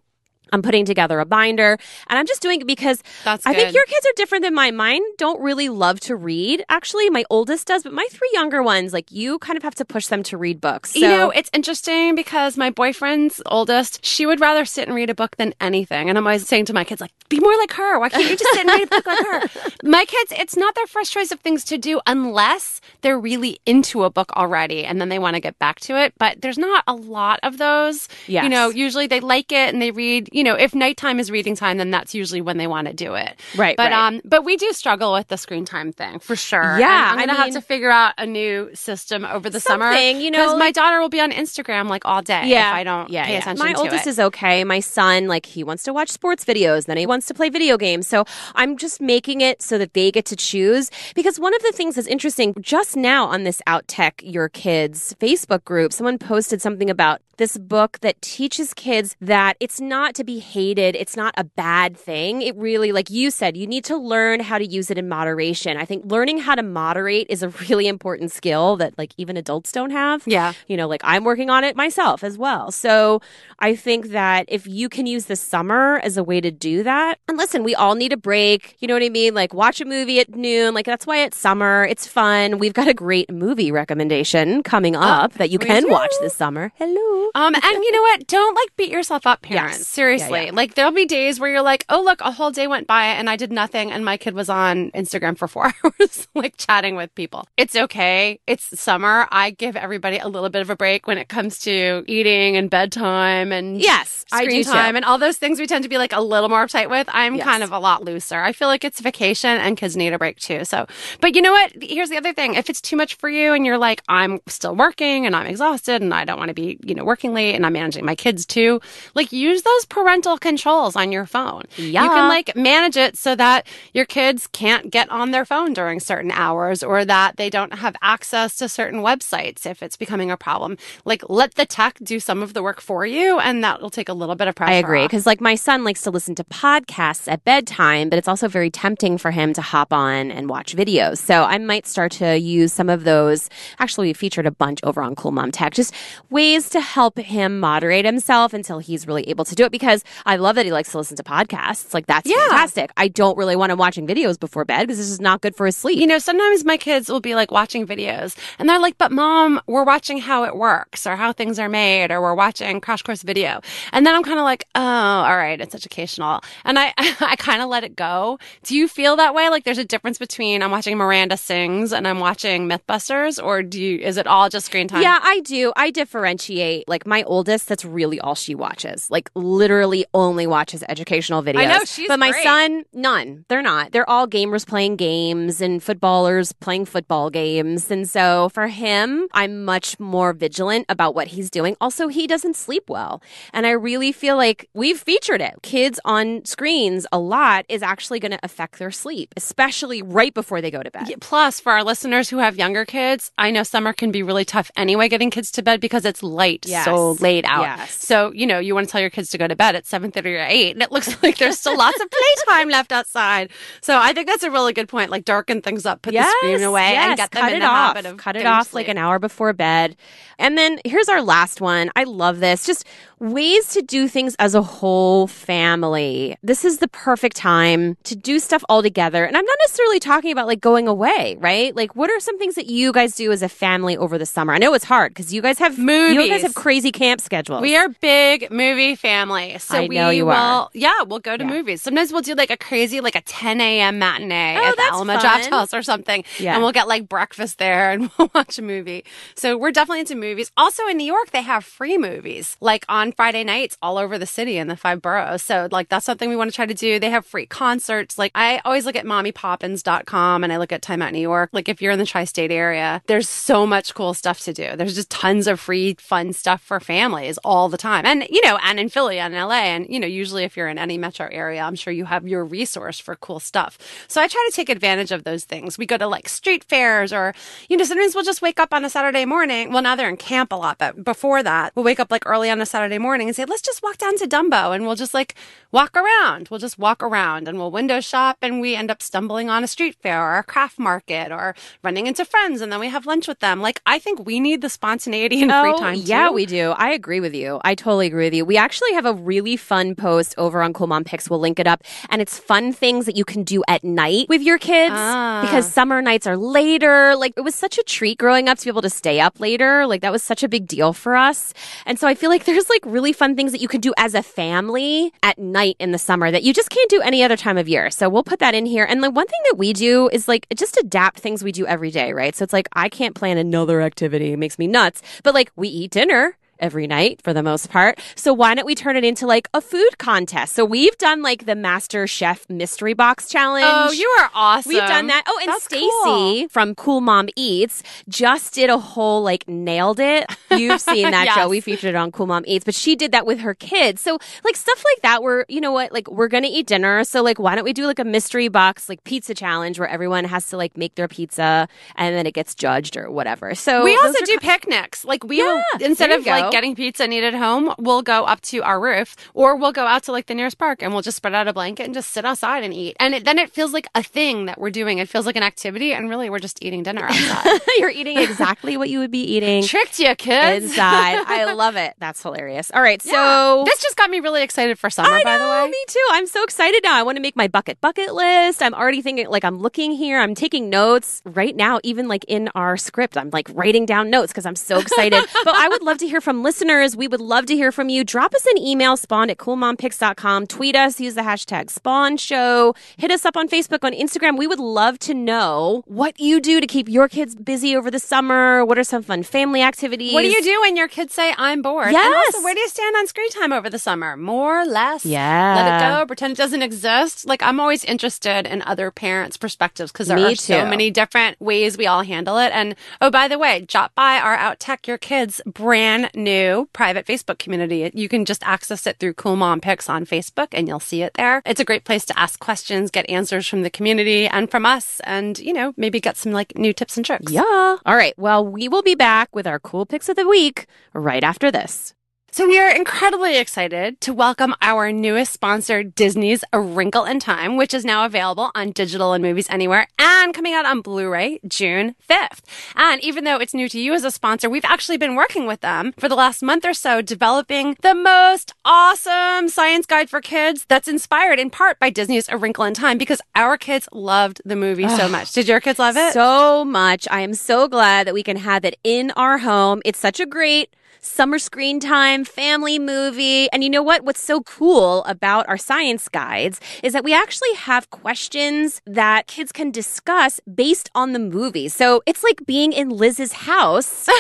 [0.52, 1.78] I'm putting together a binder
[2.08, 4.76] and I'm just doing it because That's I think your kids are different than mine.
[4.76, 6.64] Mine don't really love to read.
[6.70, 9.86] Actually, my oldest does, but my three younger ones, like you kind of have to
[9.86, 10.92] push them to read books.
[10.92, 15.10] So, you know, it's interesting because my boyfriend's oldest, she would rather sit and read
[15.10, 16.10] a book than anything.
[16.10, 18.00] And I'm always saying to my kids, like, be more like her.
[18.00, 19.72] Why can't you just sit and read a book like her?
[19.84, 24.04] My kids, it's not their first choice of things to do unless they're really into
[24.04, 26.14] a book already and then they want to get back to it.
[26.18, 28.08] But there's not a lot of those.
[28.28, 28.44] Yes.
[28.44, 31.56] You know, usually they like it and they read, you know, if nighttime is reading
[31.56, 33.40] time, then that's usually when they want to do it.
[33.56, 34.08] Right, But right.
[34.08, 36.78] um, but we do struggle with the screen time thing for sure.
[36.78, 39.92] Yeah, And I'm gonna have mean- to figure out a new system over the summer.
[39.94, 43.10] You know, because my daughter will be on Instagram like all day if I don't
[43.10, 43.40] yeah, pay yeah.
[43.40, 44.10] attention My oldest it.
[44.10, 44.64] is okay.
[44.66, 47.78] My son, like, he wants to watch sports videos, then he wants to play video
[47.78, 48.06] games.
[48.06, 50.92] So I'm just making it so that they get to choose.
[51.16, 55.16] Because one of the things that's interesting, just now on this Out Tech Your Kids
[55.22, 60.24] Facebook group, someone posted something about this book that teaches kids that it's not to
[60.26, 60.96] be hated.
[60.96, 62.42] It's not a bad thing.
[62.42, 65.78] It really, like you said, you need to learn how to use it in moderation.
[65.78, 69.72] I think learning how to moderate is a really important skill that, like, even adults
[69.72, 70.54] don't have yeah.
[70.68, 72.72] you know, like I'm working on it myself as well.
[72.72, 73.22] So
[73.60, 77.20] I think that if you can use the summer as a way to do that,
[77.28, 78.76] and listen, we all need a break.
[78.80, 79.34] You know what I mean?
[79.34, 80.74] Like watch a movie at noon.
[80.74, 81.86] Like that's why it's summer.
[81.86, 82.58] It's fun.
[82.60, 86.72] We've got a great movie recommendation coming up that you can watch this summer.
[86.76, 87.30] Hello.
[87.36, 88.28] Um, and you know what?
[88.28, 89.80] Don't like beat yourself up, parents.
[89.80, 89.88] Yes.
[89.88, 90.15] Seriously.
[90.22, 90.52] Yeah, yeah.
[90.54, 93.30] Like there'll be days where you're like, oh look, a whole day went by and
[93.30, 97.14] I did nothing and my kid was on Instagram for four hours, like chatting with
[97.16, 97.48] people.
[97.58, 98.40] It's okay.
[98.48, 99.28] It's summer.
[99.32, 102.70] I give everybody a little bit of a break when it comes to eating and
[102.70, 104.72] bedtime and Yes, screen too.
[104.72, 107.08] time and all those things we tend to be like a little more uptight with.
[107.12, 107.44] I'm Yes.
[107.46, 108.40] kind of a lot looser.
[108.42, 110.64] I feel like it's vacation and kids need a break too.
[110.66, 110.86] So,
[111.22, 111.72] but you know what?
[111.82, 112.54] Here's the other thing.
[112.56, 116.02] If it's too much for you and you're like, I'm still working and I'm exhausted
[116.02, 118.46] and I don't want to be, you know, working late and I'm managing my kids
[118.46, 118.80] too,
[119.16, 120.05] like use those parental
[120.38, 121.64] controls on your phone.
[121.78, 122.04] Yeah.
[122.04, 126.00] You can like manage it so that your kids can't get on their phone during
[126.00, 130.38] certain hours or that they don't have access to certain websites if it's becoming a
[130.38, 130.78] problem.
[131.06, 134.10] Like let the tech do some of the work for you and that will take
[134.10, 134.74] a little bit of pressure.
[134.74, 138.28] I agree because like my son likes to listen to podcasts at bedtime, but it's
[138.28, 141.18] also very tempting for him to hop on and watch videos.
[141.18, 143.50] So I might start to use some of those.
[143.80, 145.94] Actually, we featured a bunch over on Cool Mom Tech, just
[146.30, 149.72] ways to help him moderate himself until he's really able to do it.
[149.72, 149.95] Because
[150.26, 151.94] I love that he likes to listen to podcasts.
[151.94, 152.36] Like that's Yeah.
[152.50, 152.92] fantastic.
[152.98, 155.66] I don't really want him watching videos before bed because this is not good for
[155.66, 156.00] his sleep.
[156.00, 159.62] You know, sometimes my kids will be like watching videos and they're like, but mom,
[159.68, 163.22] we're watching how it works or how things are made or we're watching crash course
[163.24, 163.62] video.
[163.92, 166.42] And then I'm kind of like, oh, all right, it's educational.
[166.64, 168.40] And I, I kind of let it go.
[168.64, 169.50] Do you feel that way?
[169.50, 173.82] Like there's a difference between I'm watching Miranda Sings and I'm watching Mythbusters or do
[173.82, 175.02] you, is it all just screen time?
[175.02, 175.72] Yeah, I do.
[175.76, 176.88] I differentiate.
[176.88, 179.10] Like my oldest, that's really all she watches.
[179.12, 181.68] Like literally only watches educational videos.
[181.68, 182.44] know, she's But my great.
[182.44, 183.46] son, none.
[183.50, 183.92] They're not.
[183.92, 187.90] They're all gamers playing games and footballers playing football games.
[187.92, 191.76] And so for him, I'm much more vigilant about what he's doing.
[191.80, 193.22] Also, he doesn't sleep well.
[193.54, 195.54] And I really feel like we've featured it.
[195.62, 200.62] Kids on screens a lot is actually going to affect their sleep, especially right before
[200.62, 201.08] they go to bed.
[201.10, 204.46] Yeah, Plus, for our listeners who have younger kids, I know summer can be really
[204.46, 206.86] tough anyway getting kids to bed because it's light Yes.
[206.86, 207.62] so late out.
[207.64, 207.94] Yes.
[208.04, 210.26] So, you know, you want to tell your kids to go to bed at 7.30
[210.26, 213.52] or 8 and it looks like there's still lots of playtime left outside.
[213.82, 215.12] So I think that's a really good point.
[215.12, 217.60] Like darken things up, put the screen away yes, and get them cut in it
[217.62, 217.96] the off.
[217.96, 219.96] habit of cut it off like an hour before bed.
[220.38, 221.90] And then here's our last one.
[221.96, 222.66] I love this.
[222.66, 222.86] Just
[223.20, 226.38] ways to do things as a whole family.
[226.44, 229.24] This is the perfect time to do stuff all together.
[229.24, 231.76] And I'm not necessarily talking about like going away, right?
[231.76, 234.54] Like what are some things that you guys do as a family over the summer?
[234.54, 236.16] I know it's hard because you guys have movies.
[236.16, 237.62] You guys have crazy camp schedules.
[237.62, 239.58] We are big movie family.
[239.66, 240.70] So I we know you will, are.
[240.74, 241.50] yeah, we'll go to Yeah.
[241.50, 241.82] movies.
[241.82, 244.00] Sometimes we'll do like a crazy, like a 10 a.m.
[244.00, 245.18] matinee Oh, at the Alamo.
[245.18, 246.24] Drafthouse or something.
[246.40, 246.54] Yeah.
[246.54, 249.04] And we'll get like breakfast there and we'll watch a movie.
[249.36, 250.52] So we're definitely into movies.
[250.58, 254.26] Also in New York, they have free movies like on Friday nights all over the
[254.26, 255.42] city in the five boroughs.
[255.42, 257.00] So like that's something we want to try to do.
[257.00, 258.18] They have free concerts.
[258.18, 261.50] Like I always look at mommypoppins.com and I look at Time Out New York.
[261.54, 264.76] Like if you're in the tri-state area, there's so much cool stuff to do.
[264.76, 268.06] There's just tons of free fun stuff for families all the time.
[268.06, 270.78] And you know, and in Philly and LA and you know, usually if you're in
[270.78, 273.78] any metro area, I'm sure you have your resource for cool stuff.
[274.08, 275.78] So I try to take advantage of those things.
[275.78, 277.34] We go to like street fairs or
[277.70, 279.72] you know, sometimes we'll just wake up on a Saturday morning.
[279.72, 282.50] Well, now they're in camp a lot, but before that, we'll wake up like early
[282.50, 285.14] on a Saturday morning and say, let's just walk down to Dumbo and we'll just
[285.14, 285.36] like
[285.72, 286.48] walk around.
[286.50, 289.68] We'll just walk around and we'll window shop and we end up stumbling on a
[289.68, 293.28] street fair or a craft market or running into friends and then we have lunch
[293.28, 293.62] with them.
[293.62, 295.96] Like I think we need the spontaneity and free oh, time.
[295.96, 296.34] Oh, Yeah, too.
[296.34, 296.72] we do.
[296.72, 297.60] I agree with you.
[297.64, 298.46] I totally agree with you.
[298.46, 301.30] We actually have a really fun post over on Cool Mom Picks.
[301.30, 301.84] We'll link it up.
[302.10, 305.42] And it's fun things that you can do at night with your kids Ah.
[305.42, 307.16] because summer nights are later.
[307.16, 309.86] Like it was such a treat growing up to be able to stay up later.
[309.86, 311.54] Like that was such a big deal for us.
[311.86, 314.14] And so I feel like there's like really fun things that you can do as
[314.16, 317.58] a family at night in the summer that you just can't do any other time
[317.58, 317.90] of year.
[317.92, 318.86] So we'll put that in here.
[318.86, 321.92] And the one thing that we do is like just adapt things we do every
[321.92, 322.36] day, right?
[322.36, 324.34] So it's like I can't plan another activity.
[324.34, 325.02] It makes me nuts.
[325.24, 328.00] But like we eat dinner every night for the most part.
[328.16, 330.56] So why don't we turn it into like a food contest?
[330.56, 333.66] So we've done like the MasterChef Mystery Box Challenge.
[333.66, 334.70] Oh, you are awesome.
[334.70, 335.24] We've done that.
[335.28, 336.48] Oh, and That's Stacy cool.
[336.50, 340.26] from Cool Mom Eats just did a whole like nailed it.
[340.52, 341.48] You've seen that show.
[341.50, 344.02] We featured it on Cool Mom Eats, but she did that with her kids.
[344.02, 347.04] So like stuff like that where, you know what, like we're gonna eat dinner.
[347.04, 350.26] So like why don't we do like a mystery box like pizza challenge where everyone
[350.26, 353.56] has to like make their pizza and then it gets judged or whatever.
[353.56, 355.06] So We also do picnics.
[355.06, 358.02] Like we Yeah, will instead of you like getting pizza and eat at home, we'll
[358.02, 360.94] go up to our roof or we'll go out to like the nearest park and
[360.94, 362.96] we'll just spread out a blanket and just sit outside and eat.
[363.00, 364.98] And it, then it feels like a thing that we're doing.
[365.00, 367.60] It feels like an activity and really we're just eating dinner outside.
[367.78, 370.66] You're eating exactly what you would be eating Tricked you, kids.
[370.66, 371.24] inside.
[371.28, 371.94] I love it.
[372.00, 372.72] That's hilarious.
[372.74, 373.12] All right, Yeah.
[373.12, 375.70] so this just got me really excited for summer, I by the way.
[375.70, 376.06] me too.
[376.12, 376.96] I'm so excited now.
[376.96, 378.62] I want to make my bucket bucket list.
[378.62, 380.20] I'm already thinking like I'm looking here.
[380.20, 383.18] I'm taking notes right now, even like in our script.
[383.18, 385.24] I'm like writing down notes because I'm so excited.
[385.44, 386.96] but I would love to hear from listeners.
[386.96, 388.04] We would love to hear from you.
[388.04, 390.48] Drop us an email, spawn at coolmompicks.com.
[390.48, 392.74] Tweet us, use the hashtag spawn show.
[392.98, 394.38] Hit us up on Facebook, on Instagram.
[394.38, 398.00] We would love to know what you do to keep your kids busy over the
[398.00, 398.64] summer.
[398.66, 400.14] What are some fun family activities?
[400.14, 401.88] What do you do when your kids say I'm bored?
[401.88, 402.34] And Yes.
[402.34, 404.18] also, where do you stand on screen time over the summer?
[404.18, 405.06] More, less?
[405.06, 405.56] Yeah.
[405.56, 406.06] Let it go.
[406.06, 407.26] Pretend it doesn't exist.
[407.26, 411.40] Like I'm always interested in other parents' perspectives because there Me are so many different
[411.40, 412.52] ways we all handle it.
[412.54, 416.25] And oh, by the way, drop by our Out Tech Your Kids brand new
[416.74, 417.90] private Facebook community.
[417.94, 421.14] You can just access it through Cool Mom Picks on Facebook and you'll see it
[421.16, 421.42] there.
[421.46, 425.00] It's a great place to ask questions, get answers from the community and from us,
[425.04, 427.32] and you know maybe get some like new tips and tricks.
[427.32, 427.78] Yeah.
[427.86, 428.18] All right.
[428.18, 431.94] Well, we will be back with our cool picks of the week right after this.
[432.36, 437.56] So we are incredibly excited to welcome our newest sponsor, Disney's A Wrinkle in Time,
[437.56, 441.96] which is now available on digital and movies anywhere and coming out on Blu-ray June
[442.10, 442.42] 5th.
[442.76, 445.62] And even though it's new to you as a sponsor, we've actually been working with
[445.62, 450.66] them for the last month or so, developing the most awesome science guide for kids
[450.68, 454.58] that's inspired in part by Disney's A Wrinkle in Time because our kids loved the
[454.58, 455.32] movie so much.
[455.32, 456.12] Did your kids love it?
[456.12, 457.08] So much.
[457.10, 459.82] I am so glad that we can have it in our home.
[459.86, 463.50] It's such a great summer screen time family movie.
[463.52, 464.04] And you know what?
[464.04, 469.52] What's so cool about our science guides is that we actually have questions that kids
[469.52, 471.70] can discuss based on the movie.
[471.70, 474.10] So it's like being in Liz's house.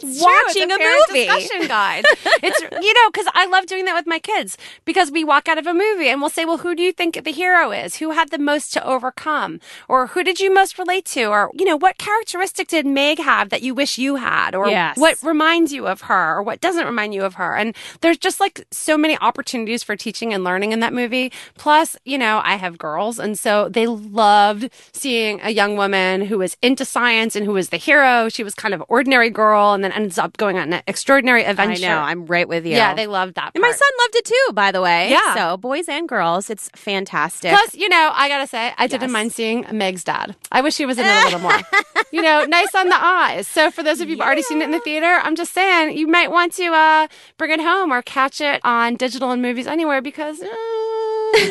[0.00, 0.10] True.
[0.20, 1.24] watching It's a parent movie.
[1.26, 2.04] discussion guide.
[2.42, 5.58] It's you know because I love doing that with my kids because we walk out
[5.58, 7.96] of a movie and we'll say, well, who do you think the hero is?
[7.96, 11.64] Who had the most to overcome, or who did you most relate to, or you
[11.64, 14.96] know what characteristic did Meg have that you wish you had, or Yes.
[14.96, 17.54] what reminds you of her, or what doesn't remind you of her?
[17.54, 21.30] And there's just like so many opportunities for teaching and learning in that movie.
[21.56, 26.38] Plus, you know, I have girls, and so they loved seeing a young woman who
[26.38, 28.28] was into science and who was the hero.
[28.28, 31.44] She was kind of an ordinary girl, and then ends up going on an extraordinary
[31.44, 31.84] adventure.
[31.86, 31.98] I know.
[31.98, 32.72] I'm right with you.
[32.72, 33.52] Yeah, they loved that.
[33.54, 35.10] and my son loved it too, by the way.
[35.10, 35.34] Yeah.
[35.34, 37.50] So boys and girls, it's fantastic.
[37.50, 40.36] Plus, you know, I gotta say, I didn't mind seeing Meg's dad.
[40.50, 41.58] I wish he was in it a little more.
[42.12, 43.48] you know, nice on the eyes.
[43.48, 45.81] So for those of you who've already seen it in the theater, I'm just saying
[45.90, 49.66] you might want to uh, bring it home or catch it on digital and movies
[49.66, 50.46] anywhere because, uh,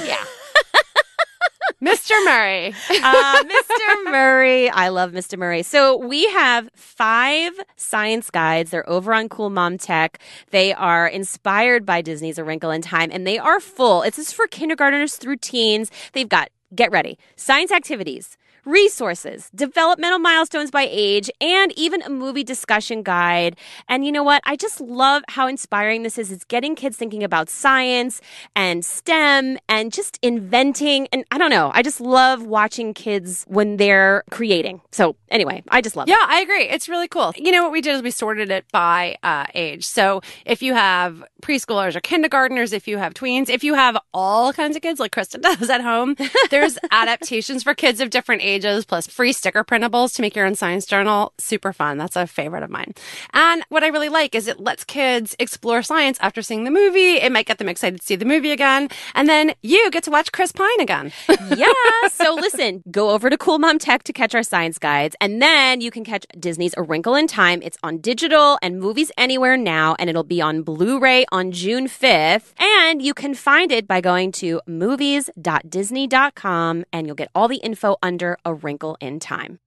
[0.06, 0.24] yeah.
[1.82, 2.12] Mr.
[2.26, 2.74] Murray.
[3.04, 4.12] uh, Mr.
[4.12, 4.70] Murray.
[4.70, 5.38] I love Mr.
[5.38, 5.64] Murray.
[5.64, 8.70] So we have five science guides.
[8.70, 10.20] They're over on Cool Mom Tech.
[10.52, 14.04] They are inspired by Disney's A Wrinkle in Time, and they are full.
[14.04, 15.90] It's just for kindergartners through teens.
[16.14, 18.38] They've got, get ready, science activities.
[18.66, 23.56] Resources, developmental milestones by age, and even a movie discussion guide.
[23.90, 24.44] And you know what?
[24.46, 26.32] I just love how inspiring this is.
[26.32, 28.22] It's getting kids thinking about science
[28.56, 31.08] and STEM and just inventing.
[31.12, 31.72] And I don't know.
[31.74, 34.82] I just love watching kids when they're creating.
[34.92, 36.12] So anyway, I just love it.
[36.12, 36.70] Yeah, I agree.
[36.70, 37.34] It's really cool.
[37.36, 39.86] You know what we did is we sorted it by uh, age.
[39.86, 44.54] So if you have preschoolers or kindergartners, if you have tweens, if you have all
[44.54, 46.16] kinds of kids like Kristen does at home,
[46.52, 50.56] there's adaptations for kids of different ages, plus free sticker printables to make your own
[50.56, 51.34] science journal.
[51.38, 51.98] Super fun.
[51.98, 52.94] That's a favorite of mine.
[53.34, 57.16] And what I really like is it lets kids explore science after seeing the movie.
[57.16, 58.90] It might get them excited to see the movie again.
[59.16, 61.12] And then you get to watch Chris Pine again.
[61.58, 61.72] yeah.
[62.10, 65.82] So listen, go over to Cool Mom Tech to catch our science guides, and then
[65.82, 67.62] you can catch Disney's A Wrinkle in Time.
[67.64, 72.54] It's on digital and movies anywhere now, and it'll be on Blu-ray on June 5th.
[72.60, 77.96] And you can find it by going to movies.disney.com, and you'll get all the info
[78.02, 79.60] under A Wrinkle in Time.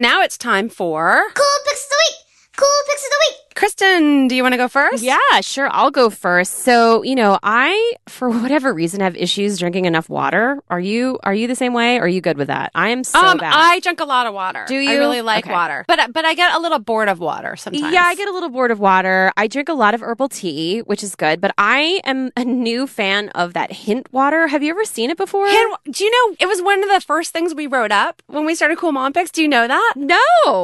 [0.00, 2.16] now it's time for Cool Picks of the Week!
[2.56, 3.51] Cool Picks of the Week!
[3.54, 5.02] Kristen, do you want to go first?
[5.02, 5.68] Yeah, sure.
[5.70, 6.60] I'll go first.
[6.60, 10.60] So, you know, I for whatever reason have issues drinking enough water.
[10.70, 11.98] Are you are you the same way?
[11.98, 12.70] Or are you good with that?
[12.74, 13.52] I am so um, bad.
[13.54, 14.64] I drink a lot of water.
[14.66, 14.90] Do you?
[14.90, 15.52] I really like Okay.
[15.52, 17.92] water, but but I get a little bored of water sometimes.
[17.92, 19.32] Yeah, I get a little bored of water.
[19.36, 22.86] I drink a lot of herbal tea, which is good, but I am a new
[22.86, 24.46] fan of that hint water.
[24.48, 25.46] Have you ever seen it before?
[25.48, 28.44] Hand- do you know it was one of the first things we wrote up when
[28.44, 29.30] we started Cool Mom Picks?
[29.30, 29.92] Do you know that?
[29.96, 30.16] no,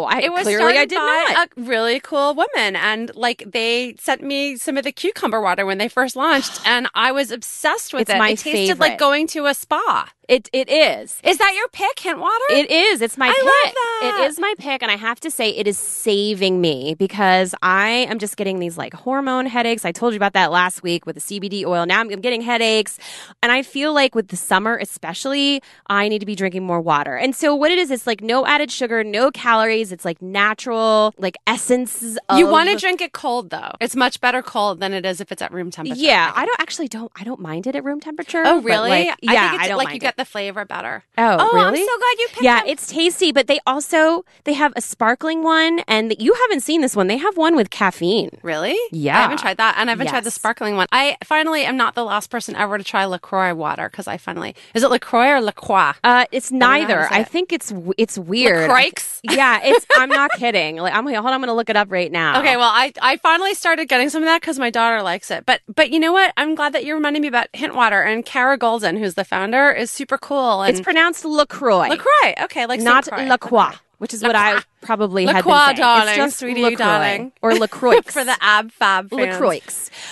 [0.08, 1.48] I It was clearly I did by not.
[1.56, 5.78] a really cool woman, and like they sent me some of the cucumber water when
[5.78, 8.18] they first launched, and I was obsessed with It's it.
[8.18, 8.78] my it tasted favorite.
[8.80, 10.08] like going to a spa.
[10.28, 11.18] It it is.
[11.24, 12.44] Is that your pick, hint water?
[12.50, 13.00] It is.
[13.00, 13.44] It's my I pick.
[13.44, 14.20] love that.
[14.20, 17.88] It is my pick, and I have to say, it is saving me because I
[17.88, 19.86] am just getting these like hormone headaches.
[19.86, 21.86] I told you about that last week with the CBD oil.
[21.86, 22.98] Now I'm, I'm getting headaches,
[23.42, 27.16] and I feel like with the summer, especially, I need to be drinking more water.
[27.16, 29.92] And so, what it is, it's like no added sugar, no calories.
[29.92, 32.18] It's like natural, like essences.
[32.28, 33.72] Of, you want to drink it cold though.
[33.80, 35.98] It's much better cold than it is if it's at room temperature.
[35.98, 37.10] Yeah, I don't actually don't.
[37.16, 38.42] I don't mind it at room temperature.
[38.44, 38.90] Oh really?
[38.90, 40.00] like, yeah, I think it's don't like you it.
[40.00, 41.04] get the flavor better.
[41.16, 42.44] Oh, Oh, I'm so glad you picked it.
[42.44, 42.64] Yeah, up.
[42.66, 46.94] it's tasty, but they also they have a sparkling one, and you haven't seen this
[46.94, 47.06] one.
[47.06, 48.30] They have one with caffeine.
[48.42, 48.76] Really?
[48.92, 49.18] Yeah.
[49.18, 50.86] I haven't tried that, and I haven't tried the sparkling one.
[50.92, 54.54] I finally am not the last person ever to try Lacroix water because I finally
[54.74, 55.92] is it Lacroix or Lacroix?
[56.04, 57.08] Uh, it's to neither.
[57.10, 57.28] I it.
[57.28, 58.68] think it's it's weird.
[58.68, 58.90] LaCroix?
[59.22, 59.86] Yeah, it's.
[59.96, 60.76] I'm not kidding.
[60.76, 61.32] Like, I'm hold on.
[61.32, 62.40] I'm gonna look it up right now.
[62.40, 65.46] Okay, well, I I finally started getting some of that because my daughter likes it.
[65.46, 66.32] But but you know what?
[66.36, 69.90] I'm glad that you reminded me about Hintwater and Kara Goldin, who's the founder, is
[69.90, 70.62] super cool.
[70.62, 72.34] And it's pronounced Lacroix, Lacroix.
[72.44, 73.14] Okay, like not St.
[73.14, 73.26] Croix.
[73.26, 75.76] Lacroix, which is what I probably had been saying.
[75.76, 77.32] darling, it's just sweetie, LaCroix darling.
[77.42, 79.20] or Lacroix for the ab fab fans.
[79.20, 79.60] Lacroix.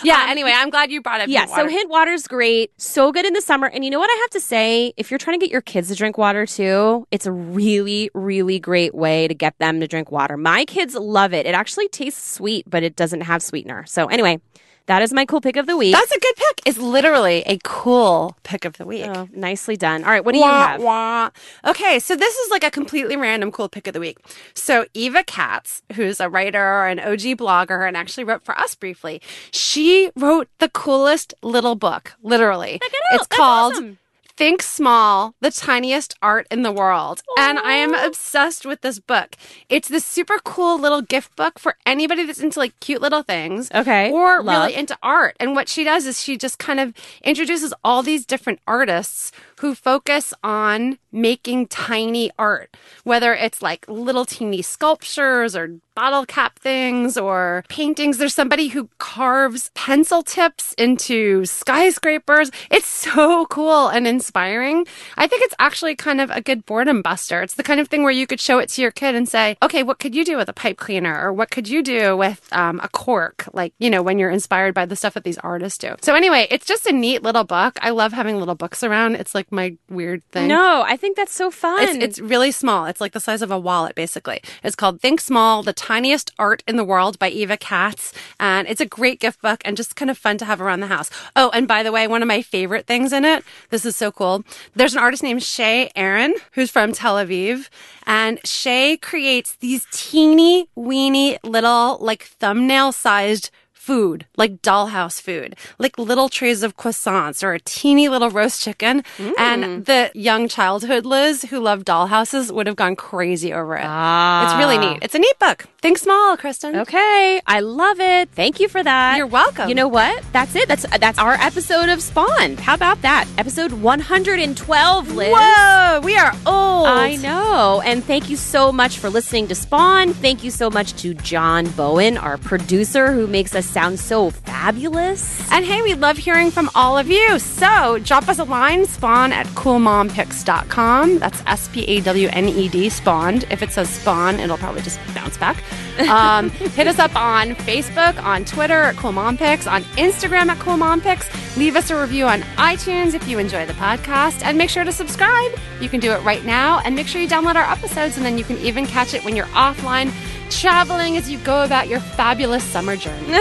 [0.03, 0.25] Yeah.
[0.25, 1.29] Um, anyway, I'm glad you brought up.
[1.29, 1.55] Yeah, Hintwater.
[1.55, 2.73] so hint water's great.
[2.77, 3.69] So good in the summer.
[3.69, 4.93] And you know what I have to say?
[4.97, 8.59] If you're trying to get your kids to drink water too, it's a really, really
[8.59, 10.37] great way to get them to drink water.
[10.37, 11.47] My kids love it.
[11.47, 13.87] It actually tastes sweet, but it doesn't have sweetener.
[13.87, 14.41] So anyway,
[14.87, 15.93] that is my cool pick of the week.
[15.95, 16.63] That's a good pick.
[16.65, 19.07] It's literally a cool pick of the week.
[19.07, 20.05] Oh, nicely done.
[20.05, 20.83] All right, what do you Wah, have?
[20.83, 21.31] wah.
[21.65, 24.19] Okay, so this is like a completely random cool pick of the week.
[24.55, 28.75] So Eva Katz, who's a writer, or an OG blogger, and actually wrote for us
[28.75, 29.21] briefly,
[29.51, 32.79] she wrote the coolest little book, literally.
[32.83, 33.21] Check it out.
[33.21, 33.99] It's That's called awesome.
[34.37, 37.23] Think Small, the tiniest art in the world.
[37.39, 39.35] And I am obsessed with this book.
[39.71, 43.71] It's this super cool little gift book for anybody that's into like cute little things.
[43.75, 44.65] Okay, Or love.
[44.67, 45.37] really into art.
[45.41, 46.93] And what she does is she just kind of
[47.25, 54.25] introduces all these different artists who focus on making tiny art, whether it's like little
[54.25, 58.19] teeny sculptures or bottle cap things or paintings.
[58.19, 62.51] There's somebody who carves pencil tips into skyscrapers.
[62.71, 64.87] It's so cool and inspiring.
[65.17, 67.43] I think it's actually kind of a good boredom buster.
[67.43, 69.57] It's the kind of thing where you could show it to your kid and say,
[69.63, 71.19] okay, what could you do with a pipe cleaner?
[71.27, 73.49] Or what could you do with um, a cork?
[73.55, 75.97] Like, you know, when you're inspired by the stuff that these artists do.
[76.03, 77.79] So anyway, it's just a neat little book.
[77.81, 79.15] I love having little books around.
[79.15, 80.49] It's like my weird thing.
[80.49, 81.83] No, I think that's so fun.
[81.83, 82.87] It's, it's really small.
[82.87, 84.41] It's like the size of a wallet, basically.
[84.63, 88.13] It's called Think Small, the tiniest art in the world by Eva Katz.
[88.41, 90.87] And it's a great gift book and just kind of fun to have around the
[90.89, 91.11] house.
[91.35, 94.11] Oh, and by the way, one of my favorite things in it, this is so
[94.11, 94.45] cool.
[94.75, 97.69] There's an artist named Shay Aaron, who's from Tel Aviv.
[98.07, 103.51] And Shay creates these teeny weeny little, like thumbnail sized
[103.87, 109.05] food, like dollhouse food, like little trays of croissants or a teeny little roast chicken.
[109.39, 113.85] And the young childhood Liz who loved dollhouses would have gone crazy over it.
[113.87, 114.45] Ah.
[114.45, 114.99] It's really neat.
[115.03, 115.67] It's a neat book.
[115.81, 116.75] Think small, Kristen.
[116.75, 118.29] Okay, I love it.
[118.31, 119.19] Thank you for that.
[119.19, 119.69] You're welcome.
[119.69, 120.25] You know what?
[120.33, 120.67] That's it.
[120.67, 122.57] That's that's our episode of Spawn.
[122.57, 123.29] How about that?
[123.39, 125.33] Episode 112, Liz.
[125.33, 126.89] Whoa, we are old.
[126.89, 127.83] I know.
[127.85, 130.13] And thank you so much for listening to Spawn.
[130.13, 135.23] Thank you so much to John Bowen, our producer, who makes us sound so fabulous.
[135.53, 137.39] And hey, we love hearing from all of you.
[137.39, 141.19] So drop us a line, spawned at coolmompicks.com.
[141.19, 143.45] That's S P A W N E D, spawned.
[143.51, 145.63] If it says spawn, it'll probably just bounce back.
[146.09, 150.59] Um, hit us up on Facebook, on Twitter at Cool Mom Picks, on Instagram at
[150.59, 151.29] Cool Mom Picks.
[151.59, 154.93] Leave us a review on iTunes if you enjoy the podcast, and make sure to
[154.93, 155.53] subscribe.
[155.83, 158.39] You can do it right now, and make sure you download our episodes, and then
[158.39, 160.11] you can even catch it when you're offline.
[160.51, 163.27] Traveling as you go about your fabulous summer journey.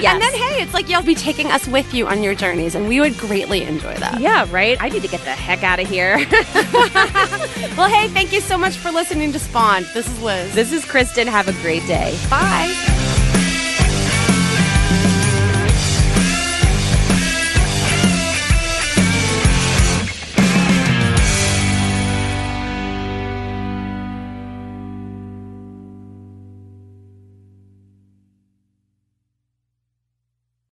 [0.00, 0.12] Yes.
[0.14, 2.88] And then, hey, it's like you'll be taking us with you on your journeys, and
[2.88, 4.20] we would greatly enjoy that.
[4.20, 4.76] yeah, right?
[4.80, 6.18] I need to get the heck out of here.
[7.76, 9.84] Well, hey, thank you so much for listening to Spawn.
[9.94, 10.52] This is Liz.
[10.54, 11.28] this is Kristen.
[11.28, 12.16] Have a great day.
[12.28, 12.96] Bye.